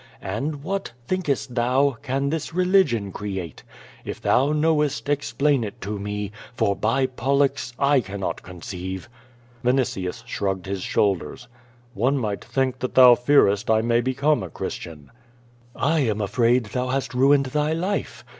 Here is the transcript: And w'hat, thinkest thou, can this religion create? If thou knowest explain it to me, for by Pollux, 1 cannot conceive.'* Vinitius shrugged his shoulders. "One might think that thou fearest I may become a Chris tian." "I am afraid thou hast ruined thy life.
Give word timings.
And 0.23 0.63
w'hat, 0.63 0.93
thinkest 1.05 1.53
thou, 1.53 1.95
can 2.01 2.31
this 2.31 2.55
religion 2.55 3.11
create? 3.11 3.61
If 4.03 4.19
thou 4.19 4.51
knowest 4.51 5.07
explain 5.09 5.63
it 5.63 5.79
to 5.81 5.99
me, 5.99 6.31
for 6.55 6.75
by 6.75 7.05
Pollux, 7.05 7.71
1 7.77 8.01
cannot 8.01 8.41
conceive.'* 8.41 9.07
Vinitius 9.63 10.25
shrugged 10.25 10.65
his 10.65 10.81
shoulders. 10.81 11.47
"One 11.93 12.17
might 12.17 12.43
think 12.43 12.79
that 12.79 12.95
thou 12.95 13.13
fearest 13.13 13.69
I 13.69 13.81
may 13.83 14.01
become 14.01 14.41
a 14.41 14.49
Chris 14.49 14.73
tian." 14.75 15.11
"I 15.75 15.99
am 15.99 16.19
afraid 16.19 16.63
thou 16.65 16.87
hast 16.87 17.13
ruined 17.13 17.45
thy 17.45 17.73
life. 17.73 18.25